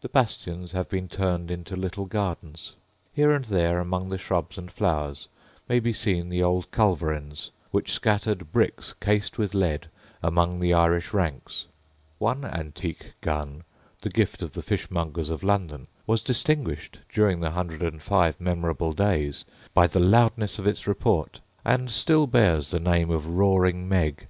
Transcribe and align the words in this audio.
The 0.00 0.08
bastions 0.08 0.72
have 0.72 0.88
been 0.88 1.06
turned 1.06 1.50
into 1.50 1.76
little 1.76 2.06
gardens. 2.06 2.76
Here 3.12 3.30
and 3.32 3.44
there, 3.44 3.78
among 3.78 4.08
the 4.08 4.16
shrubs 4.16 4.56
and 4.56 4.70
flowers, 4.72 5.28
may 5.68 5.80
be 5.80 5.92
seen 5.92 6.30
the 6.30 6.42
old 6.42 6.70
culverins 6.70 7.50
which 7.72 7.92
scattered 7.92 8.52
bricks, 8.52 8.94
cased 9.02 9.36
with 9.36 9.52
lead, 9.52 9.88
among 10.22 10.60
the 10.60 10.72
Irish 10.72 11.12
ranks. 11.12 11.66
One 12.16 12.42
antique 12.42 13.12
gun, 13.20 13.64
the 14.00 14.08
gift 14.08 14.40
of 14.40 14.52
the 14.54 14.62
Fishmongers 14.62 15.28
of 15.28 15.42
London, 15.42 15.88
was 16.06 16.22
distinguished, 16.22 17.00
during 17.12 17.40
the 17.40 17.50
hundred 17.50 17.82
and 17.82 18.02
five 18.02 18.40
memorable 18.40 18.94
days, 18.94 19.44
by 19.74 19.86
the 19.88 20.00
loudness 20.00 20.58
of 20.58 20.66
its 20.66 20.86
report, 20.86 21.40
and 21.66 21.90
still 21.90 22.26
bears 22.26 22.70
the 22.70 22.80
name 22.80 23.10
of 23.10 23.28
Roaring 23.36 23.86
Meg. 23.86 24.26